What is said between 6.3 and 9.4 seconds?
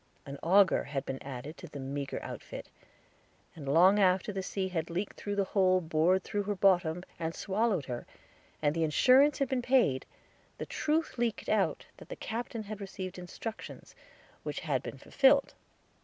her bottom, and swallowed her, and the insurance